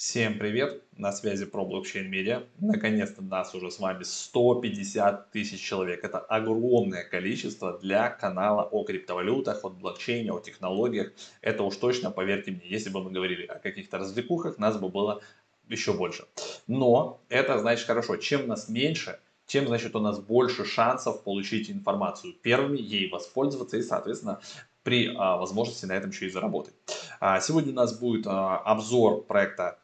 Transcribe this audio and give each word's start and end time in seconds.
Всем 0.00 0.38
привет! 0.38 0.82
На 0.96 1.12
связи 1.12 1.44
про 1.44 1.62
блокчейн 1.62 2.08
медиа. 2.08 2.44
Наконец-то 2.58 3.20
нас 3.20 3.54
уже 3.54 3.70
с 3.70 3.78
вами 3.78 4.02
150 4.02 5.30
тысяч 5.30 5.60
человек. 5.60 6.02
Это 6.02 6.20
огромное 6.20 7.04
количество 7.04 7.78
для 7.78 8.08
канала 8.08 8.62
о 8.62 8.82
криптовалютах, 8.84 9.62
о 9.62 9.68
блокчейне, 9.68 10.32
о 10.32 10.40
технологиях. 10.40 11.12
Это 11.42 11.64
уж 11.64 11.76
точно, 11.76 12.10
поверьте 12.10 12.50
мне, 12.50 12.62
если 12.64 12.88
бы 12.88 13.02
мы 13.02 13.10
говорили 13.10 13.44
о 13.44 13.58
каких-то 13.58 13.98
развлекухах, 13.98 14.56
нас 14.56 14.78
бы 14.78 14.88
было 14.88 15.20
еще 15.68 15.92
больше. 15.92 16.24
Но 16.66 17.20
это 17.28 17.58
значит 17.58 17.86
хорошо. 17.86 18.16
Чем 18.16 18.48
нас 18.48 18.70
меньше, 18.70 19.20
тем, 19.44 19.66
значит, 19.66 19.94
у 19.96 20.00
нас 20.00 20.18
больше 20.18 20.64
шансов 20.64 21.24
получить 21.24 21.70
информацию 21.70 22.32
первыми, 22.40 22.78
ей 22.78 23.10
воспользоваться 23.10 23.76
и, 23.76 23.82
соответственно, 23.82 24.40
при 24.82 25.14
а, 25.14 25.36
возможности 25.36 25.84
на 25.84 25.92
этом 25.92 26.10
еще 26.10 26.26
и 26.26 26.30
заработать. 26.30 26.74
А, 27.20 27.40
сегодня 27.40 27.72
у 27.72 27.76
нас 27.76 27.98
будет 27.98 28.26
а, 28.26 28.58
обзор 28.58 29.24
проекта 29.24 29.78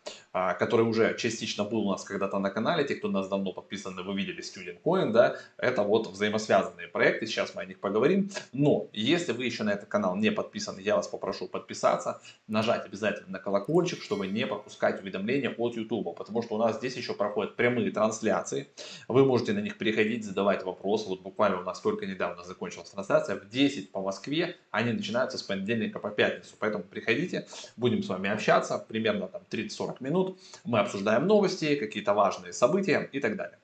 который 0.58 0.84
уже 0.84 1.16
частично 1.16 1.64
был 1.64 1.88
у 1.88 1.90
нас 1.90 2.04
когда-то 2.04 2.38
на 2.38 2.50
канале, 2.50 2.84
те, 2.84 2.95
кто 2.95 3.08
у 3.08 3.10
нас 3.10 3.28
давно 3.28 3.52
подписаны, 3.52 4.02
вы 4.02 4.14
видели 4.14 4.42
Student 4.42 4.82
Coin, 4.84 5.12
да, 5.12 5.36
это 5.56 5.82
вот 5.82 6.09
взаимосвязанные 6.09 6.88
проекты, 6.88 7.26
сейчас 7.26 7.54
мы 7.54 7.62
о 7.62 7.64
них 7.64 7.80
поговорим, 7.80 8.30
но 8.52 8.88
если 8.92 9.32
вы 9.32 9.46
еще 9.46 9.64
на 9.64 9.70
этот 9.70 9.88
канал 9.88 10.14
не 10.14 10.30
подписаны, 10.30 10.80
я 10.80 10.96
вас 10.96 11.09
попрошу 11.09 11.48
подписаться, 11.48 12.20
нажать 12.48 12.84
обязательно 12.84 13.32
на 13.32 13.38
колокольчик, 13.38 14.02
чтобы 14.02 14.26
не 14.26 14.46
пропускать 14.46 15.00
уведомления 15.02 15.54
от 15.56 15.74
YouTube, 15.74 16.14
потому 16.14 16.42
что 16.42 16.56
у 16.56 16.59
нас 16.59 16.76
здесь 16.76 16.96
еще 16.96 17.14
проходят 17.14 17.56
прямые 17.56 17.90
трансляции, 17.90 18.68
вы 19.09 19.24
можете 19.24 19.54
на 19.54 19.60
них 19.60 19.78
переходить, 19.78 20.24
задавать 20.24 20.64
вопросы, 20.64 21.09
вот 21.09 21.23
буквально 21.23 21.60
у 21.60 21.64
нас 21.64 21.80
только 21.80 22.04
недавно 22.04 22.45
закончилась 22.45 22.90
трансляция, 22.90 23.37
в 23.37 23.48
10 23.48 23.90
по 23.90 24.02
Москве, 24.02 24.56
они 24.70 24.92
начинаются 24.92 25.38
с 25.38 25.42
понедельника 25.42 25.98
по 25.98 26.10
пятницу, 26.10 26.56
поэтому 26.59 26.84
приходите, 26.84 27.46
будем 27.78 28.02
с 28.02 28.09
вами 28.09 28.28
общаться, 28.28 28.84
примерно 28.87 29.29
там 29.29 29.40
30-40 29.51 29.96
минут, 30.01 30.26
минут. 30.27 30.41
Мы 30.65 30.79
обсуждаем 30.79 31.27
новости, 31.27 31.77
какие-то 31.77 32.15
важные 32.15 32.52
события 32.52 33.09
и 33.13 33.21
так 33.21 33.37
далее. 33.37 33.59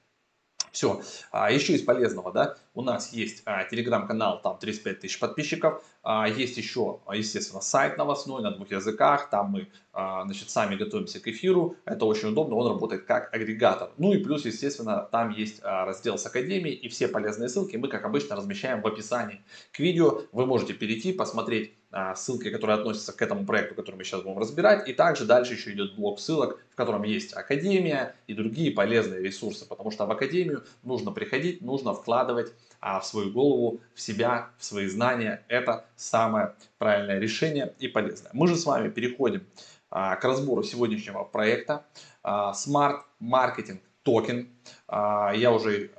Все. 0.73 1.03
А 1.31 1.51
еще 1.51 1.75
из 1.75 1.83
полезного, 1.83 2.33
да, 2.33 2.57
у 2.73 2.81
нас 2.81 3.13
есть 3.13 3.43
а, 3.45 3.65
телеграм-канал, 3.65 4.41
там 4.41 4.57
35 4.59 5.01
тысяч 5.01 5.19
подписчиков. 5.19 5.85
А, 6.03 6.27
есть 6.27 6.57
еще, 6.57 7.01
естественно, 7.13 7.61
сайт 7.61 7.99
новостной 7.99 8.43
на 8.43 8.53
двух 8.53 8.71
языках. 8.71 9.29
Там 9.29 9.51
мы, 9.51 9.69
а, 9.93 10.25
значит, 10.25 10.49
сами 10.49 10.77
готовимся 10.77 11.21
к 11.21 11.29
эфиру. 11.29 11.77
Это 11.85 12.07
очень 12.07 12.29
удобно, 12.29 12.57
он 12.57 12.69
работает 12.69 13.05
как 13.05 13.35
агрегатор. 13.35 13.91
Ну 13.99 14.15
и 14.15 14.25
плюс, 14.25 14.47
естественно, 14.47 15.07
там 15.13 15.29
есть 15.29 15.61
а, 15.63 15.85
раздел 15.85 16.17
с 16.17 16.25
академией 16.25 16.75
и 16.75 16.89
все 16.89 17.07
полезные 17.07 17.51
ссылки 17.51 17.77
мы, 17.77 17.89
как 17.89 18.07
обычно, 18.07 18.35
размещаем 18.35 18.81
в 18.81 18.87
описании 18.87 19.45
к 19.73 19.79
видео. 19.79 20.23
Вы 20.33 20.47
можете 20.47 20.73
перейти, 20.73 21.13
посмотреть 21.13 21.75
ссылки, 22.15 22.51
которые 22.51 22.79
относятся 22.79 23.13
к 23.13 23.21
этому 23.21 23.45
проекту, 23.45 23.75
который 23.75 23.97
мы 23.97 24.05
сейчас 24.05 24.23
будем 24.23 24.39
разбирать. 24.39 24.89
И 24.89 24.93
также 24.93 25.25
дальше 25.25 25.55
еще 25.55 25.73
идет 25.73 25.95
блок 25.95 26.21
ссылок, 26.21 26.59
в 26.71 26.75
котором 26.75 27.03
есть 27.03 27.35
Академия 27.35 28.15
и 28.27 28.35
другие 28.35 28.71
полезные 28.71 29.23
ресурсы. 29.23 29.69
Потому 29.69 29.91
что 29.91 30.07
в 30.07 30.11
Академию 30.11 30.65
нужно 30.83 31.13
приходить, 31.13 31.61
нужно 31.61 31.93
вкладывать 31.95 32.53
а, 32.81 33.01
в 33.01 33.07
свою 33.07 33.31
голову, 33.31 33.81
в 33.95 34.01
себя, 34.01 34.51
в 34.59 34.65
свои 34.65 34.87
знания. 34.87 35.45
Это 35.49 35.85
самое 35.97 36.55
правильное 36.79 37.19
решение 37.19 37.75
и 37.79 37.89
полезное. 37.89 38.31
Мы 38.33 38.49
же 38.49 38.57
с 38.57 38.65
вами 38.65 38.89
переходим 38.89 39.47
а, 39.91 40.17
к 40.17 40.25
разбору 40.25 40.63
сегодняшнего 40.63 41.25
проекта 41.25 41.85
Smart 42.25 43.01
Marketing 43.21 43.81
Token. 44.05 44.47
Я 44.89 45.53
уже 45.53 45.91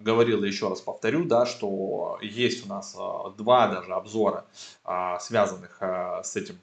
говорил 0.00 0.42
еще 0.44 0.68
раз 0.68 0.80
повторю, 0.80 1.24
да, 1.24 1.46
что 1.46 2.18
есть 2.22 2.66
у 2.66 2.68
нас 2.68 2.96
а, 2.98 3.30
два 3.30 3.68
даже 3.68 3.92
обзора, 3.92 4.46
а, 4.84 5.18
связанных 5.18 5.78
а, 5.80 6.22
с 6.22 6.36
этим 6.36 6.60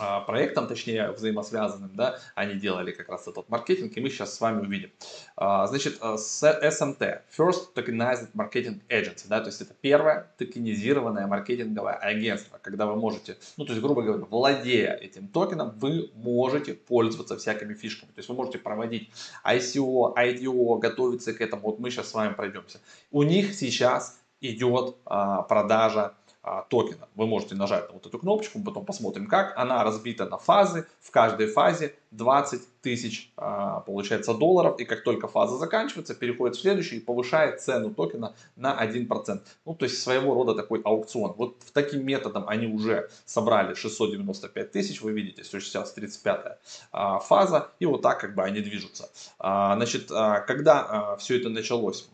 а, 0.00 0.20
проектом, 0.20 0.66
точнее 0.66 1.12
взаимосвязанным, 1.12 1.94
да, 1.94 2.18
они 2.34 2.54
делали 2.54 2.90
как 2.90 3.08
раз 3.08 3.28
этот 3.28 3.48
маркетинг, 3.48 3.92
и 3.96 4.00
мы 4.00 4.08
сейчас 4.08 4.34
с 4.34 4.40
вами 4.40 4.62
увидим. 4.62 4.90
А, 5.36 5.66
значит, 5.66 5.98
с 6.00 6.42
SMT, 6.42 7.20
First 7.36 7.74
Tokenized 7.74 8.30
Marketing 8.34 8.80
Agency, 8.88 9.28
да, 9.28 9.40
то 9.40 9.46
есть 9.46 9.60
это 9.60 9.74
первое 9.80 10.32
токенизированное 10.38 11.26
маркетинговое 11.26 11.94
агентство, 11.94 12.58
когда 12.62 12.86
вы 12.86 12.96
можете, 12.96 13.36
ну, 13.56 13.64
то 13.64 13.72
есть, 13.72 13.82
грубо 13.82 14.02
говоря, 14.02 14.24
владея 14.24 14.94
этим 14.94 15.28
токеном, 15.28 15.78
вы 15.78 16.10
можете 16.14 16.74
пользоваться 16.74 17.36
всякими 17.36 17.74
фишками, 17.74 18.10
то 18.10 18.18
есть 18.18 18.28
вы 18.28 18.34
можете 18.34 18.58
проводить 18.58 19.10
ICO, 19.44 20.14
IDO, 20.16 20.78
готовиться 20.78 21.34
к 21.34 21.40
этому, 21.40 21.62
вот 21.62 21.78
мы 21.78 21.90
сейчас 21.90 22.08
с 22.08 22.14
вами 22.14 22.32
пройдемся. 22.32 22.80
У 23.10 23.22
них 23.22 23.54
сейчас 23.54 24.20
идет 24.40 24.96
а, 25.04 25.42
продажа 25.42 26.14
а, 26.42 26.62
токена. 26.62 27.08
Вы 27.14 27.26
можете 27.26 27.54
нажать 27.54 27.88
на 27.88 27.94
вот 27.94 28.06
эту 28.06 28.18
кнопочку, 28.18 28.58
мы 28.58 28.64
потом 28.64 28.86
посмотрим 28.86 29.26
как. 29.26 29.52
Она 29.58 29.84
разбита 29.84 30.24
на 30.24 30.38
фазы, 30.38 30.86
в 31.00 31.10
каждой 31.10 31.48
фазе 31.48 31.94
20 32.12 32.80
тысяч 32.80 33.30
а, 33.36 33.80
получается 33.80 34.32
долларов. 34.32 34.80
И 34.80 34.86
как 34.86 35.04
только 35.04 35.28
фаза 35.28 35.58
заканчивается, 35.58 36.14
переходит 36.14 36.56
в 36.56 36.60
следующую 36.60 37.00
и 37.00 37.04
повышает 37.04 37.60
цену 37.60 37.92
токена 37.92 38.34
на 38.56 38.82
1%. 38.82 39.40
Ну 39.66 39.74
то 39.74 39.84
есть 39.84 40.02
своего 40.02 40.32
рода 40.32 40.54
такой 40.54 40.80
аукцион. 40.82 41.34
Вот 41.36 41.58
таким 41.74 42.06
методом 42.06 42.48
они 42.48 42.66
уже 42.66 43.10
собрали 43.26 43.74
695 43.74 44.72
тысяч. 44.72 45.02
Вы 45.02 45.12
видите, 45.12 45.44
что 45.44 45.60
сейчас 45.60 45.92
35 45.92 46.58
а, 46.92 47.18
фаза. 47.18 47.68
И 47.80 47.86
вот 47.86 48.00
так 48.00 48.18
как 48.18 48.34
бы 48.34 48.42
они 48.42 48.60
движутся. 48.60 49.10
А, 49.38 49.76
значит, 49.76 50.08
когда 50.08 51.16
все 51.18 51.38
это 51.38 51.50
началось? 51.50 52.08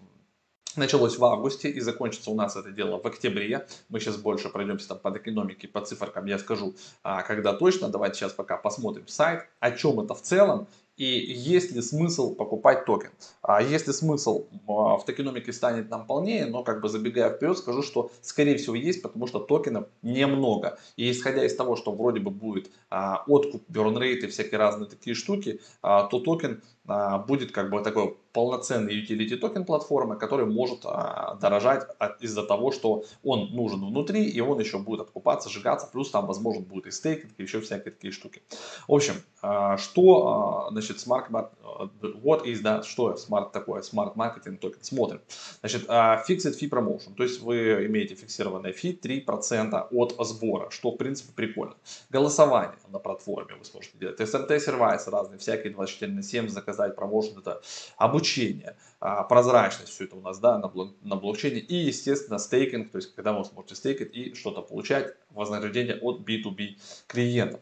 Началось 0.77 1.17
в 1.17 1.25
августе 1.25 1.71
и 1.71 1.81
закончится 1.81 2.31
у 2.31 2.35
нас 2.35 2.55
это 2.55 2.71
дело 2.71 3.01
в 3.01 3.07
октябре. 3.07 3.67
Мы 3.89 3.99
сейчас 3.99 4.17
больше 4.19 4.51
пройдемся 4.51 4.89
там 4.89 4.99
по 4.99 5.09
экономике, 5.17 5.69
по 5.69 5.81
циферкам 5.81 6.27
я 6.27 6.39
скажу, 6.39 6.75
а, 7.03 7.23
когда 7.23 7.55
точно. 7.55 7.89
Давайте 7.89 8.19
сейчас 8.19 8.33
пока 8.33 8.59
посмотрим 8.59 9.09
сайт, 9.09 9.49
о 9.59 9.71
чем 9.71 10.01
это 10.01 10.15
в 10.15 10.21
целом 10.21 10.69
и 10.97 11.05
есть 11.05 11.73
ли 11.73 11.83
смысл 11.83 12.35
покупать 12.35 12.87
токен. 12.87 13.11
А 13.43 13.63
есть 13.63 13.87
ли 13.87 13.93
смысл 13.93 14.47
а, 14.67 14.97
в 14.97 15.05
токеномике 15.05 15.53
станет 15.53 15.91
нам 15.91 16.07
понятнее, 16.07 16.47
но 16.47 16.63
как 16.63 16.81
бы 16.81 16.89
забегая 16.89 17.31
вперед, 17.31 17.59
скажу, 17.59 17.83
что 17.83 18.11
скорее 18.23 18.57
всего 18.57 18.75
есть, 18.75 19.03
потому 19.03 19.27
что 19.27 19.39
токенов 19.39 19.87
немного. 20.03 20.79
И 20.97 21.11
исходя 21.11 21.45
из 21.45 21.55
того, 21.55 21.77
что 21.77 21.93
вроде 21.93 22.21
бы 22.21 22.31
будет 22.31 22.71
а, 22.91 23.25
откуп, 23.27 23.63
burn 23.69 23.97
rate 23.97 24.25
и 24.25 24.27
всякие 24.27 24.59
разные 24.59 24.89
такие 24.89 25.15
штуки, 25.15 25.61
то 25.83 26.21
токен 26.25 26.63
будет 27.27 27.53
как 27.53 27.71
бы 27.71 27.83
такой 27.83 28.17
полноценный 28.37 29.03
utility 29.03 29.35
токен 29.37 29.65
платформы, 29.65 30.17
который 30.17 30.45
может 30.45 30.81
а, 30.85 31.39
дорожать 31.41 31.89
из-за 32.21 32.43
того, 32.43 32.71
что 32.71 33.05
он 33.25 33.49
нужен 33.53 33.83
внутри 33.83 34.29
и 34.29 34.41
он 34.43 34.61
еще 34.61 34.79
будет 34.79 35.01
откупаться, 35.01 35.49
сжигаться, 35.49 35.89
плюс 35.91 36.11
там 36.11 36.27
возможно 36.27 36.61
будет 36.61 36.87
и 36.87 36.91
стейкинг, 36.91 37.33
и 37.39 37.43
еще 37.43 37.63
всякие 37.63 37.93
такие 37.93 38.13
штуки. 38.13 38.43
В 38.87 38.93
общем, 38.93 39.15
а, 39.41 39.79
что 39.79 40.69
значит 40.71 40.99
smart, 40.99 41.31
what 41.31 42.45
is 42.45 42.63
that, 42.63 42.83
что 42.83 43.15
smart 43.15 43.53
такое, 43.53 43.81
smart 43.81 44.15
marketing 44.17 44.59
токен, 44.59 44.83
смотрим. 44.83 45.23
Значит, 45.61 45.89
fixed 45.89 46.61
fee 46.61 46.69
promotion, 46.69 47.15
то 47.17 47.23
есть 47.23 47.41
вы 47.41 47.87
имеете 47.87 48.17
фиксированное 48.17 48.73
fee 48.73 48.99
3% 49.03 49.89
от 49.91 50.27
сбора, 50.27 50.69
что 50.69 50.91
в 50.91 50.99
принципе 50.99 51.33
прикольно. 51.33 51.75
Голосование 52.11 52.77
на 52.89 52.99
платформе 52.99 53.55
вы 53.55 53.65
сможете 53.65 53.97
делать, 53.97 54.21
SMT 54.21 54.61
service 54.61 55.04
ы 55.04 55.11
разные, 55.11 55.39
всякие 55.39 55.73
24 55.73 56.13
на 56.13 56.23
7 56.23 56.49
сказать, 56.77 56.97
промоушен 56.97 57.39
это 57.39 57.61
обучение, 57.97 58.77
а, 59.01 59.25
прозрачность, 59.25 59.93
все 59.93 60.05
это 60.05 60.17
у 60.17 60.21
нас 60.21 60.39
да, 60.39 60.59
на, 60.59 60.71
на 61.03 61.17
блокчейне 61.17 61.61
и, 61.61 61.75
естественно, 61.75 62.39
стейкинг, 62.39 62.91
то 62.91 62.99
есть 62.99 63.15
когда 63.15 63.33
вы 63.33 63.45
сможете 63.45 63.75
стейкать 63.75 64.15
и 64.15 64.35
что-то 64.35 64.63
получать, 64.63 65.15
вознаграждение 65.31 65.97
от 65.97 66.21
B2B 66.21 66.79
клиентов. 67.07 67.61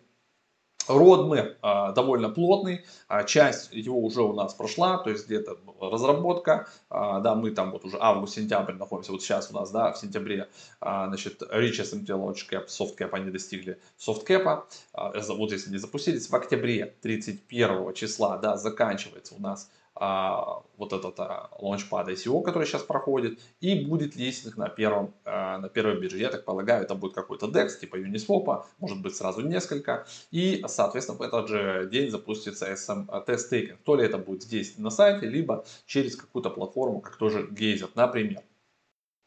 Roadmap 0.88 1.56
а, 1.62 1.92
довольно 1.92 2.28
плотный, 2.28 2.84
а, 3.08 3.24
часть 3.24 3.72
его 3.72 3.98
уже 4.00 4.22
у 4.22 4.32
нас 4.32 4.54
прошла, 4.54 4.98
то 4.98 5.10
есть 5.10 5.26
где-то 5.26 5.58
разработка, 5.80 6.68
а, 6.90 7.20
да, 7.20 7.34
мы 7.34 7.50
там 7.50 7.70
вот 7.70 7.84
уже 7.84 7.96
август-сентябрь 8.00 8.74
находимся, 8.74 9.12
вот 9.12 9.22
сейчас 9.22 9.50
у 9.50 9.54
нас, 9.54 9.70
да, 9.70 9.92
в 9.92 9.98
сентябре, 9.98 10.48
а, 10.80 11.08
значит, 11.08 11.42
Rich 11.42 11.80
SMT 11.80 12.06
Launch 12.06 12.48
Cap, 12.50 12.66
Soft 12.66 12.96
Cap 12.98 13.10
они 13.12 13.30
достигли 13.30 13.78
Soft 13.98 14.26
Cap, 14.26 14.64
вот 14.92 15.48
здесь 15.50 15.66
они 15.66 15.78
запустились, 15.78 16.28
в 16.28 16.34
октябре 16.34 16.94
31 17.02 17.94
числа, 17.94 18.38
да, 18.38 18.56
заканчивается 18.56 19.34
у 19.34 19.40
нас 19.40 19.70
вот 19.96 20.92
этот 20.92 21.20
а, 21.20 21.50
Launchpad 21.60 22.08
ICO, 22.08 22.42
который 22.42 22.66
сейчас 22.66 22.82
проходит, 22.82 23.38
и 23.60 23.84
будет 23.84 24.16
листинг 24.16 24.56
на, 24.56 24.68
первом, 24.68 25.14
а, 25.24 25.58
на 25.58 25.68
первой 25.68 26.00
бирже. 26.00 26.18
Я 26.18 26.30
так 26.30 26.44
полагаю, 26.44 26.82
это 26.82 26.94
будет 26.94 27.14
какой-то 27.14 27.46
DEX, 27.46 27.78
типа 27.80 27.96
Uniswap, 27.96 28.64
может 28.78 29.00
быть 29.00 29.14
сразу 29.14 29.42
несколько, 29.42 30.06
и, 30.32 30.64
соответственно, 30.66 31.18
в 31.18 31.22
этот 31.22 31.48
же 31.48 31.88
день 31.92 32.10
запустится 32.10 32.72
SM 32.72 33.06
Test 33.26 33.52
Taking. 33.52 33.78
То 33.84 33.94
ли 33.94 34.04
это 34.04 34.18
будет 34.18 34.42
здесь 34.42 34.78
на 34.78 34.90
сайте, 34.90 35.26
либо 35.26 35.64
через 35.86 36.16
какую-то 36.16 36.50
платформу, 36.50 37.00
как 37.00 37.16
тоже 37.16 37.46
Geyser, 37.46 37.90
например. 37.94 38.42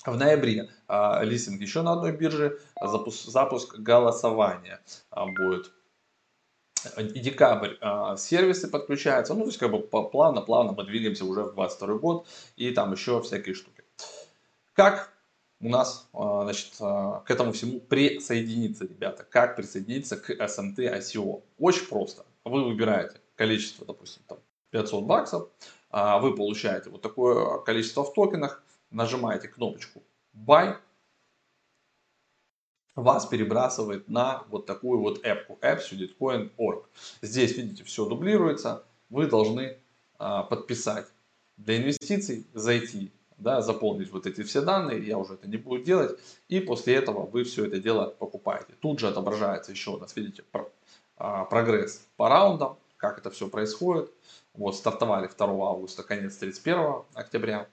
В 0.05 0.15
ноябре 0.15 0.69
э, 0.87 1.25
листинг 1.25 1.59
еще 1.59 1.81
на 1.81 1.93
одной 1.93 2.11
бирже, 2.11 2.59
запуск, 2.81 3.29
запуск 3.29 3.79
голосования 3.79 4.79
э, 5.11 5.25
будет 5.25 5.71
декабрь 6.97 7.75
а, 7.81 8.17
сервисы 8.17 8.67
подключаются, 8.67 9.33
ну, 9.33 9.41
то 9.41 9.47
есть, 9.47 9.57
как 9.57 9.71
бы 9.71 9.79
плавно-плавно 9.79 10.73
мы 10.73 10.83
двигаемся 10.83 11.25
уже 11.25 11.43
в 11.43 11.53
22 11.53 11.97
год, 11.97 12.27
и 12.55 12.71
там 12.71 12.91
еще 12.91 13.21
всякие 13.21 13.55
штуки. 13.55 13.83
Как 14.73 15.13
у 15.59 15.69
нас, 15.69 16.07
а, 16.13 16.43
значит, 16.43 16.73
а, 16.79 17.21
к 17.21 17.31
этому 17.31 17.51
всему 17.51 17.79
присоединиться, 17.79 18.85
ребята? 18.85 19.23
Как 19.23 19.55
присоединиться 19.55 20.17
к 20.17 20.29
SMT 20.29 20.77
ICO? 20.77 21.43
Очень 21.57 21.87
просто. 21.87 22.25
вы 22.45 22.63
выбираете 22.63 23.19
количество, 23.35 23.85
допустим, 23.85 24.23
там 24.27 24.39
500 24.71 25.03
баксов, 25.03 25.49
вы 25.91 26.35
получаете 26.35 26.89
вот 26.89 27.01
такое 27.01 27.59
количество 27.59 28.03
в 28.03 28.13
токенах, 28.13 28.63
нажимаете 28.91 29.47
кнопочку 29.47 30.03
Buy, 30.35 30.77
вас 32.97 33.27
перебрасывает 33.27 34.09
на 34.09 34.43
вот 34.49 34.65
такую 34.65 34.99
вот 34.99 35.23
эпку, 35.23 35.57
appsuditcoin.org. 35.61 36.89
Здесь, 37.21 37.55
видите, 37.55 37.83
все 37.83 38.05
дублируется, 38.05 38.83
вы 39.09 39.27
должны 39.27 39.77
а, 40.17 40.43
подписать 40.43 41.05
для 41.57 41.77
инвестиций, 41.77 42.47
зайти, 42.53 43.11
да, 43.37 43.61
заполнить 43.61 44.11
вот 44.11 44.25
эти 44.25 44.41
все 44.41 44.61
данные, 44.61 45.05
я 45.05 45.17
уже 45.19 45.35
это 45.35 45.47
не 45.47 45.57
буду 45.57 45.83
делать, 45.83 46.19
и 46.49 46.59
после 46.59 46.95
этого 46.95 47.27
вы 47.27 47.43
все 47.43 47.65
это 47.65 47.79
дело 47.79 48.15
покупаете. 48.17 48.73
Тут 48.81 48.99
же 48.99 49.07
отображается 49.07 49.71
еще 49.71 49.91
у 49.91 49.97
нас, 49.97 50.15
видите, 50.15 50.43
а, 51.17 51.45
прогресс 51.45 52.07
по 52.17 52.29
раундам, 52.29 52.77
как 52.97 53.19
это 53.19 53.29
все 53.29 53.47
происходит. 53.47 54.11
Вот, 54.55 54.75
стартовали 54.75 55.27
2 55.27 55.47
августа, 55.47 56.01
конец 56.01 56.37
31 56.37 57.03
октября. 57.13 57.67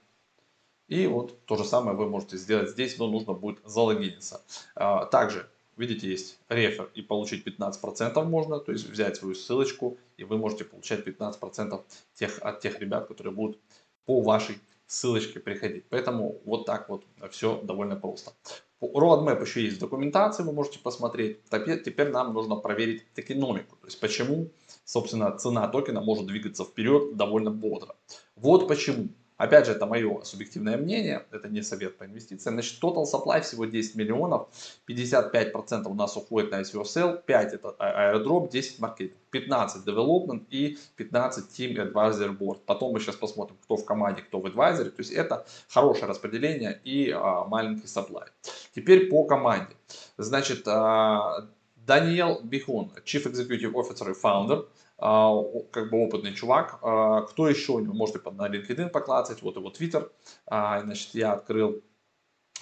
И 0.87 1.07
вот 1.07 1.45
то 1.45 1.55
же 1.55 1.63
самое 1.63 1.97
вы 1.97 2.07
можете 2.07 2.37
сделать 2.37 2.69
здесь, 2.69 2.97
но 2.97 3.07
нужно 3.07 3.33
будет 3.33 3.59
залогиниться. 3.65 4.41
А, 4.75 5.05
также, 5.05 5.49
видите, 5.77 6.09
есть 6.09 6.39
рефер 6.49 6.91
и 6.93 7.01
получить 7.01 7.45
15% 7.45 8.23
можно, 8.23 8.59
то 8.59 8.71
есть 8.71 8.87
взять 8.87 9.17
свою 9.17 9.35
ссылочку, 9.35 9.97
и 10.17 10.23
вы 10.23 10.37
можете 10.37 10.63
получать 10.63 11.05
15% 11.05 11.81
тех, 12.13 12.39
от 12.41 12.59
тех 12.59 12.79
ребят, 12.79 13.07
которые 13.07 13.33
будут 13.33 13.59
по 14.05 14.21
вашей 14.21 14.59
ссылочке 14.87 15.39
приходить. 15.39 15.85
Поэтому 15.89 16.41
вот 16.45 16.65
так 16.65 16.89
вот 16.89 17.03
все 17.31 17.59
довольно 17.61 17.95
просто. 17.95 18.33
Roadmap 18.81 19.41
еще 19.41 19.63
есть 19.63 19.77
в 19.77 19.79
документации, 19.79 20.43
вы 20.43 20.53
можете 20.53 20.79
посмотреть. 20.79 21.39
Теперь, 21.49 22.09
нам 22.09 22.33
нужно 22.33 22.57
проверить 22.57 23.11
токеномику, 23.13 23.77
то 23.77 23.87
есть 23.87 23.99
почему, 23.99 24.51
собственно, 24.83 25.35
цена 25.37 25.67
токена 25.67 26.01
может 26.01 26.27
двигаться 26.27 26.63
вперед 26.63 27.15
довольно 27.15 27.49
бодро. 27.49 27.95
Вот 28.35 28.67
почему. 28.67 29.09
Опять 29.37 29.65
же, 29.65 29.73
это 29.73 29.85
мое 29.85 30.21
субъективное 30.23 30.77
мнение, 30.77 31.25
это 31.31 31.49
не 31.49 31.61
совет 31.61 31.97
по 31.97 32.05
инвестициям. 32.05 32.55
Значит, 32.55 32.81
total 32.81 33.03
supply 33.03 33.41
всего 33.41 33.65
10 33.65 33.95
миллионов, 33.95 34.47
55% 34.89 35.87
у 35.87 35.93
нас 35.93 36.15
уходит 36.15 36.51
на 36.51 36.61
ICO 36.61 36.83
sell, 36.83 37.21
5 37.21 37.53
это 37.53 37.75
а, 37.77 38.13
airdrop, 38.13 38.49
10 38.49 38.79
маркетинг, 38.79 39.17
15 39.31 39.85
development 39.85 40.45
и 40.49 40.77
15 40.95 41.59
team 41.59 41.75
advisor 41.75 42.37
board. 42.37 42.59
Потом 42.65 42.93
мы 42.93 43.01
сейчас 43.01 43.17
посмотрим, 43.17 43.57
кто 43.61 43.75
в 43.75 43.83
команде, 43.83 44.21
кто 44.21 44.39
в 44.39 44.45
advisory. 44.45 44.89
То 44.89 44.99
есть 44.99 45.11
это 45.11 45.45
хорошее 45.67 46.07
распределение 46.07 46.79
и 46.85 47.11
а, 47.11 47.43
маленький 47.43 47.87
supply. 47.87 48.27
Теперь 48.73 49.09
по 49.09 49.25
команде. 49.25 49.75
Значит, 50.17 50.65
а, 50.67 51.49
Даниэл 51.75 52.39
Бихун, 52.41 52.93
Chief 53.03 53.23
Executive 53.25 53.73
Officer 53.73 54.09
и 54.09 54.13
Founder– 54.13 54.65
как 54.97 55.89
бы 55.91 56.05
опытный 56.05 56.33
чувак. 56.33 56.79
А, 56.81 57.21
кто 57.21 57.47
еще 57.47 57.73
у 57.73 57.79
него? 57.79 57.93
Можете 57.93 58.19
на 58.31 58.47
LinkedIn 58.47 58.89
поклацать, 58.89 59.41
вот 59.41 59.57
его 59.57 59.69
Twitter. 59.69 60.09
А, 60.45 60.81
значит, 60.81 61.13
я 61.13 61.33
открыл, 61.33 61.81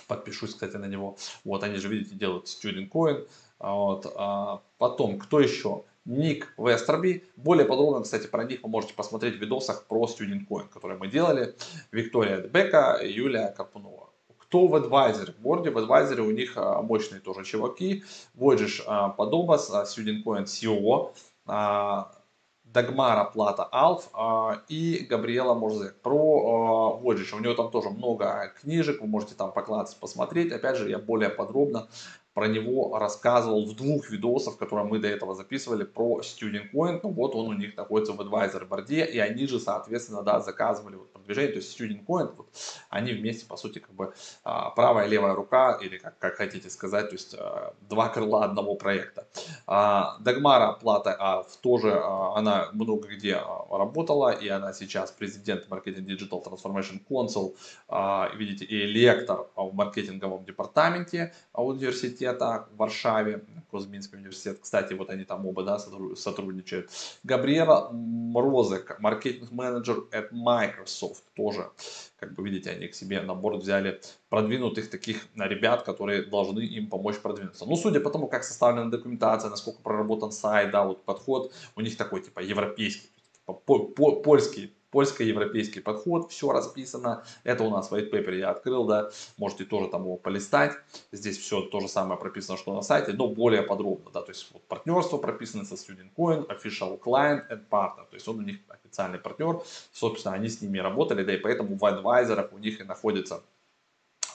подпишусь, 0.08 0.54
кстати, 0.54 0.78
на 0.78 0.86
него. 0.86 1.18
Вот 1.44 1.64
они 1.64 1.78
же, 1.78 1.90
видите, 1.90 2.16
делают 2.16 2.46
Student 2.46 2.90
Coin. 2.90 3.28
Вот. 3.60 4.12
Потом, 4.78 5.20
кто 5.20 5.40
еще? 5.40 5.84
Ник 6.06 6.54
Вестерби. 6.58 7.24
Более 7.38 7.66
подробно, 7.66 8.04
кстати, 8.04 8.28
про 8.28 8.44
них 8.44 8.62
вы 8.64 8.70
можете 8.70 8.94
посмотреть 8.94 9.38
в 9.38 9.40
видосах 9.40 9.86
про 9.86 10.06
Student 10.06 10.48
Coin, 10.50 10.68
которые 10.68 10.98
мы 10.98 11.08
делали. 11.08 11.56
Виктория 11.92 12.42
Дебека 12.42 13.00
Юлия 13.02 13.54
Карпунова. 13.56 14.10
Кто 14.38 14.68
в 14.68 14.76
адвайзере? 14.76 15.34
В 15.34 15.40
борде, 15.40 15.72
в 15.72 15.78
адвайзере 15.78 16.22
у 16.22 16.32
них 16.32 16.58
мощные 16.58 17.22
тоже 17.22 17.46
чуваки. 17.46 18.04
Воджиш 18.34 18.84
Подобас, 19.18 19.70
Student 19.72 20.24
Coin 20.26 20.44
CEO. 20.44 21.14
Дагмара 22.74 23.26
Плата 23.26 23.68
Алф 23.72 24.10
э, 24.14 24.58
и 24.68 25.06
Габриэла 25.10 25.54
Мурзек. 25.54 26.02
Про 26.02 26.98
Воджича. 26.98 27.36
У 27.36 27.40
него 27.40 27.54
там 27.54 27.72
тоже 27.72 27.90
много 27.90 28.52
книжек, 28.60 29.02
вы 29.02 29.08
можете 29.08 29.36
там 29.36 29.52
поклацать, 29.52 30.00
посмотреть. 30.00 30.52
Опять 30.52 30.78
же, 30.78 30.90
я 30.90 30.98
более 30.98 31.30
подробно 31.30 31.88
про 32.34 32.48
него 32.48 32.98
рассказывал 32.98 33.66
в 33.66 33.76
двух 33.76 34.10
видосах, 34.10 34.58
которые 34.58 34.88
мы 34.88 35.00
до 35.00 35.08
этого 35.08 35.36
записывали 35.36 35.84
про 35.84 36.22
Student 36.22 36.72
Coin. 36.74 37.00
Ну 37.04 37.10
вот 37.12 37.36
он 37.36 37.48
у 37.48 37.54
них 37.54 37.78
находится 37.78 38.14
в 38.14 38.22
advisor 38.22 38.66
борде, 38.66 39.06
и 39.06 39.20
они 39.20 39.48
же, 39.48 39.60
соответственно, 39.60 40.24
да, 40.24 40.40
заказывали 40.40 40.96
вот 40.96 41.12
продвижение. 41.14 41.52
То 41.52 41.58
есть 41.58 41.80
Student 41.80 42.06
Coin, 42.06 42.34
вот, 42.36 42.48
они 42.90 43.14
вместе, 43.14 43.46
по 43.46 43.56
сути, 43.56 43.80
как 43.80 43.94
бы 43.94 44.14
а, 44.44 44.72
правая 44.72 45.08
и 45.08 45.10
левая 45.10 45.36
рука, 45.36 45.78
или 45.82 45.98
как, 45.98 46.18
как 46.18 46.36
хотите 46.36 46.70
сказать, 46.70 47.10
то 47.10 47.16
есть 47.16 47.36
а, 47.38 47.76
два 47.82 48.10
крыла 48.10 48.46
одного 48.46 48.76
проекта. 48.76 49.28
Дагмара 49.68 50.74
Плата 50.74 51.16
а, 51.20 51.46
тоже, 51.62 51.92
а, 51.94 52.36
она 52.36 52.70
много 52.74 53.08
где 53.08 53.40
работала, 53.70 54.32
и 54.32 54.48
она 54.48 54.74
сейчас 54.74 55.12
президент 55.12 55.68
Marketing 55.70 56.06
Digital 56.06 56.44
Transformation 56.44 57.00
Council, 57.08 57.56
видите, 58.36 58.66
и 58.66 58.86
лектор 58.88 59.48
в 59.56 59.74
маркетинговом 59.74 60.46
департаменте 60.46 61.34
университета 61.54 62.23
университета 62.24 62.68
в 62.72 62.78
Варшаве, 62.78 63.44
Кузьминский 63.70 64.18
университет. 64.18 64.60
Кстати, 64.62 64.94
вот 64.94 65.10
они 65.10 65.24
там 65.24 65.46
оба 65.46 65.64
да, 65.64 65.80
сотрудничают. 65.80 66.90
Габриэла 67.24 67.90
Мрозек, 67.92 69.00
маркетинг-менеджер 69.00 70.04
от 70.12 70.32
Microsoft, 70.32 71.24
тоже, 71.36 71.70
как 72.20 72.34
бы 72.36 72.44
видите, 72.44 72.70
они 72.72 72.88
к 72.88 72.96
себе 72.96 73.22
на 73.22 73.34
борт 73.34 73.62
взяли 73.62 74.00
продвинутых 74.30 74.90
таких 74.90 75.28
ребят, 75.36 75.84
которые 75.84 76.24
должны 76.24 76.62
им 76.62 76.88
помочь 76.88 77.18
продвинуться. 77.18 77.66
Ну, 77.66 77.76
судя 77.76 78.00
по 78.00 78.10
тому, 78.10 78.28
как 78.28 78.44
составлена 78.44 78.90
документация, 78.90 79.50
насколько 79.50 79.82
проработан 79.82 80.32
сайт, 80.32 80.72
да, 80.72 80.84
вот 80.84 81.04
подход, 81.04 81.52
у 81.76 81.82
них 81.82 81.98
такой, 81.98 82.22
типа, 82.22 82.40
европейский, 82.42 83.10
польский 83.66 84.74
польско-европейский 84.94 85.80
подход, 85.80 86.32
все 86.32 86.52
расписано. 86.52 87.24
Это 87.44 87.64
у 87.64 87.72
нас 87.72 87.92
white 87.92 88.12
paper 88.12 88.38
я 88.38 88.52
открыл, 88.52 88.86
да, 88.86 89.10
можете 89.38 89.66
тоже 89.66 89.90
там 89.90 90.04
его 90.04 90.18
полистать. 90.18 90.74
Здесь 91.12 91.40
все 91.40 91.62
то 91.62 91.80
же 91.80 91.88
самое 91.88 92.20
прописано, 92.20 92.58
что 92.58 92.76
на 92.76 92.84
сайте, 92.84 93.14
но 93.14 93.28
более 93.28 93.64
подробно, 93.64 94.12
да, 94.14 94.22
то 94.22 94.32
есть 94.32 94.48
вот 94.54 94.62
партнерство 94.68 95.18
прописано 95.18 95.66
со 95.66 95.74
Student 95.74 96.12
Coin, 96.16 96.48
Official 96.48 97.00
Client 97.00 97.50
and 97.50 97.64
Partner, 97.70 98.06
то 98.08 98.14
есть 98.14 98.28
он 98.28 98.38
у 98.38 98.42
них 98.44 98.60
официальный 98.70 99.18
партнер, 99.18 99.62
собственно, 99.92 100.36
они 100.36 100.48
с 100.48 100.62
ними 100.62 100.78
работали, 100.78 101.24
да, 101.24 101.34
и 101.34 101.38
поэтому 101.38 101.76
в 101.76 101.84
адвайзерах 101.84 102.54
у 102.54 102.60
них 102.60 102.80
и 102.80 102.84
находится 102.84 103.42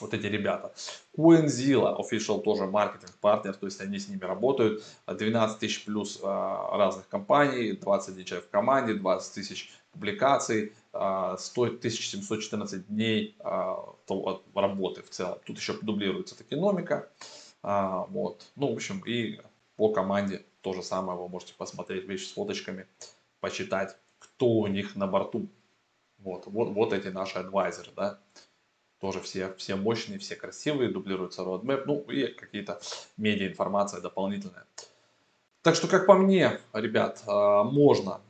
вот 0.01 0.13
эти 0.13 0.27
ребята. 0.27 0.73
CoinZilla, 1.17 1.97
official 1.97 2.41
тоже 2.41 2.65
маркетинг 2.65 3.13
партнер, 3.21 3.53
то 3.53 3.65
есть 3.65 3.81
они 3.81 3.99
с 3.99 4.07
ними 4.07 4.21
работают. 4.21 4.83
12 5.07 5.59
тысяч 5.59 5.85
плюс 5.85 6.19
а, 6.23 6.77
разных 6.77 7.07
компаний, 7.07 7.73
21 7.73 8.25
человек 8.25 8.47
в 8.47 8.51
команде, 8.51 8.93
20 8.93 9.33
тысяч 9.33 9.71
публикаций, 9.91 10.73
а, 10.93 11.37
стоит 11.37 11.79
1714 11.79 12.87
дней 12.87 13.35
а, 13.39 13.95
работы 14.55 15.03
в 15.03 15.09
целом. 15.09 15.39
Тут 15.45 15.57
еще 15.57 15.73
дублируется 15.81 16.37
токеномика. 16.37 17.09
А, 17.61 18.05
вот. 18.05 18.45
Ну, 18.55 18.71
в 18.71 18.73
общем, 18.73 19.01
и 19.05 19.39
по 19.75 19.91
команде 19.91 20.45
то 20.61 20.73
же 20.73 20.83
самое 20.83 21.17
вы 21.17 21.27
можете 21.29 21.53
посмотреть 21.53 22.05
вещи 22.05 22.25
с 22.25 22.33
фоточками, 22.33 22.87
почитать, 23.39 23.95
кто 24.19 24.47
у 24.47 24.67
них 24.67 24.95
на 24.95 25.07
борту. 25.07 25.47
Вот, 26.17 26.47
вот, 26.47 26.69
вот 26.69 26.93
эти 26.93 27.07
наши 27.07 27.39
адвайзеры, 27.39 27.91
да. 27.95 28.19
Тоже 28.99 29.21
все, 29.21 29.53
все 29.53 29.75
мощные, 29.75 30.19
все 30.19 30.35
красивые, 30.35 30.89
дублируется 30.89 31.43
roadmap, 31.43 31.83
ну 31.85 32.01
и 32.01 32.27
какие-то 32.27 32.81
медиа 33.15 33.47
информация 33.47 34.01
дополнительная. 34.01 34.65
Так 35.61 35.75
что, 35.75 35.87
как 35.87 36.05
по 36.05 36.15
мне, 36.15 36.59
ребят, 36.73 37.23
можно 37.25 38.15
а, 38.15 38.21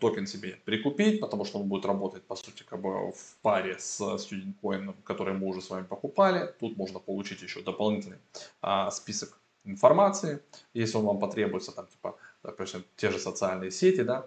токен 0.00 0.26
себе 0.26 0.58
прикупить, 0.64 1.20
потому 1.20 1.44
что 1.44 1.58
он 1.58 1.68
будет 1.68 1.84
работать, 1.84 2.22
по 2.24 2.36
сути, 2.36 2.62
как 2.62 2.80
бы 2.80 3.12
в 3.12 3.36
паре 3.42 3.78
с 3.78 4.00
Student 4.00 4.54
Coin, 4.62 4.94
который 5.04 5.34
мы 5.34 5.46
уже 5.46 5.60
с 5.60 5.70
вами 5.70 5.84
покупали. 5.84 6.52
Тут 6.60 6.76
можно 6.76 6.98
получить 6.98 7.42
еще 7.42 7.62
дополнительный 7.62 8.18
а, 8.60 8.90
список 8.90 9.38
информации, 9.64 10.40
если 10.74 10.98
он 10.98 11.04
вам 11.04 11.18
потребуется, 11.18 11.72
там, 11.72 11.86
типа, 11.86 12.16
допустим, 12.42 12.84
те 12.96 13.10
же 13.10 13.18
социальные 13.18 13.70
сети, 13.70 14.02
да, 14.02 14.26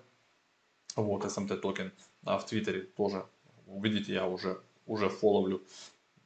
вот, 0.96 1.24
SMT 1.24 1.58
токен 1.58 1.92
а 2.26 2.38
в 2.38 2.46
Твиттере 2.46 2.82
тоже, 2.82 3.26
видите, 3.68 4.14
я 4.14 4.28
уже, 4.28 4.62
уже 4.86 5.10
фолловлю, 5.10 5.62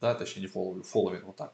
да, 0.02 0.16
точнее 0.16 0.42
не 0.42 0.48
фолловлю, 0.48 0.84
фолловин, 0.84 1.24
вот 1.26 1.36
так. 1.36 1.54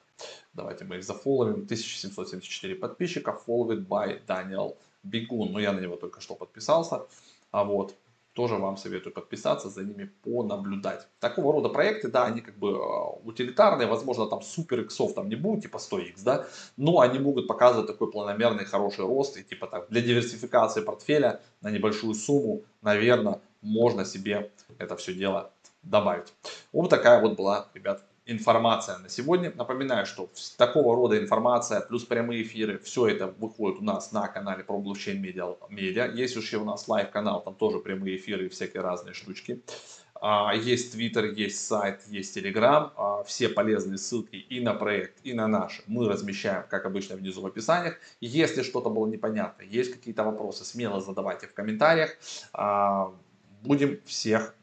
Давайте 0.54 0.86
мы 0.86 0.98
их 0.98 1.04
зафолловим, 1.04 1.64
1774 1.66 2.76
подписчика, 2.76 3.38
followed 3.46 3.86
by 3.88 4.26
Daniel 4.26 4.78
Бегун, 5.04 5.52
ну 5.52 5.60
я 5.60 5.74
на 5.74 5.80
него 5.80 5.98
только 5.98 6.22
что 6.22 6.36
подписался, 6.36 7.06
а 7.51 7.63
вот, 7.63 7.96
тоже 8.34 8.56
вам 8.56 8.77
советую 8.77 9.13
подписаться, 9.13 9.70
за 9.70 9.84
ними 9.84 10.10
понаблюдать. 10.24 11.08
Такого 11.20 11.51
рода 11.51 11.70
проекты, 11.70 12.08
да, 12.08 12.25
они 12.25 12.41
как 12.41 12.58
бы 12.58 12.77
а, 12.77 13.10
утилитарные, 13.24 13.88
возможно, 13.88 14.27
там 14.27 14.41
супер 14.41 14.82
иксов 14.82 15.13
там 15.13 15.27
не 15.29 15.36
будет, 15.36 15.63
типа 15.63 15.77
100x, 15.77 16.24
да, 16.24 16.48
но 16.77 17.00
они 17.01 17.20
могут 17.20 17.48
показывать 17.48 17.88
такой 17.88 18.12
планомерный 18.12 18.65
хороший 18.65 19.06
рост, 19.06 19.38
и 19.38 19.44
типа 19.44 19.68
так, 19.68 19.89
для 19.89 20.01
диверсификации 20.01 20.82
портфеля 20.82 21.41
на 21.62 21.72
небольшую 21.72 22.13
сумму, 22.13 22.62
наверное, 22.82 23.41
можно 23.62 24.06
себе 24.06 24.51
это 24.77 24.96
все 24.96 25.13
дело 25.13 25.51
добавить. 25.84 26.34
Вот 26.72 26.89
такая 26.89 27.22
вот 27.22 27.36
была, 27.36 27.68
ребят, 27.74 28.03
информация 28.31 28.98
на 29.00 29.09
сегодня. 29.09 29.51
Напоминаю, 29.55 30.05
что 30.05 30.29
такого 30.57 30.95
рода 30.95 31.17
информация 31.17 31.81
плюс 31.81 32.03
прямые 32.05 32.43
эфиры, 32.43 32.79
все 32.79 33.07
это 33.07 33.27
выходит 33.27 33.79
у 33.79 33.83
нас 33.83 34.12
на 34.12 34.27
канале 34.27 34.63
Pro 34.63 34.77
Blockchain 34.77 35.22
Media. 35.22 36.06
Есть 36.13 36.36
еще 36.36 36.57
у 36.57 36.65
нас 36.65 36.88
live 36.88 37.10
канал, 37.12 37.41
там 37.41 37.55
тоже 37.55 37.79
прямые 37.79 38.17
эфиры 38.17 38.45
и 38.45 38.50
всякие 38.50 38.81
разные 38.81 39.13
штучки. 39.13 39.62
А, 40.21 40.53
есть 40.53 40.95
Twitter, 40.95 41.33
есть 41.33 41.65
сайт, 41.65 42.01
есть 42.07 42.38
Telegram. 42.38 42.91
А, 42.95 43.24
все 43.24 43.50
полезные 43.50 43.98
ссылки 43.98 44.36
и 44.36 44.59
на 44.59 44.74
проект, 44.74 45.19
и 45.24 45.33
на 45.33 45.48
наш 45.48 45.81
мы 45.88 46.07
размещаем, 46.07 46.65
как 46.69 46.86
обычно, 46.86 47.15
внизу 47.15 47.41
в 47.41 47.45
описаниях. 47.45 47.98
Если 48.19 48.63
что-то 48.63 48.89
было 48.89 49.07
непонятно, 49.07 49.63
есть 49.63 49.93
какие-то 49.93 50.24
вопросы, 50.24 50.65
смело 50.65 51.00
задавайте 51.01 51.48
в 51.48 51.53
комментариях. 51.53 52.12
А, 52.53 53.13
будем 53.62 54.00
всех 54.05 54.55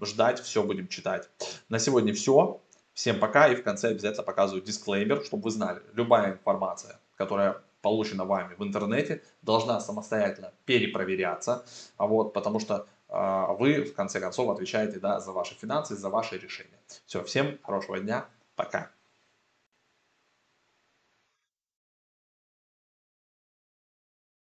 ждать, 0.00 0.40
все 0.40 0.62
будем 0.62 0.86
читать. 0.86 1.28
На 1.68 1.80
сегодня 1.80 2.14
все. 2.14 2.60
Всем 2.98 3.20
пока 3.20 3.46
и 3.46 3.54
в 3.54 3.62
конце 3.62 3.90
обязательно 3.90 4.24
показываю 4.24 4.60
дисклеймер, 4.60 5.24
чтобы 5.24 5.44
вы 5.44 5.50
знали, 5.52 5.80
любая 5.92 6.32
информация, 6.32 6.98
которая 7.14 7.62
получена 7.80 8.24
вами 8.24 8.56
в 8.56 8.64
интернете, 8.64 9.22
должна 9.40 9.78
самостоятельно 9.78 10.52
перепроверяться, 10.64 11.64
а 11.96 12.08
вот, 12.08 12.32
потому 12.32 12.58
что 12.58 12.88
а, 13.08 13.52
вы 13.52 13.84
в 13.84 13.94
конце 13.94 14.18
концов 14.18 14.50
отвечаете 14.50 14.98
да, 14.98 15.20
за 15.20 15.30
ваши 15.30 15.54
финансы, 15.54 15.94
за 15.94 16.08
ваши 16.08 16.38
решения. 16.38 16.80
Все, 17.06 17.22
всем 17.22 17.60
хорошего 17.62 18.00
дня, 18.00 18.26
пока. 18.56 18.90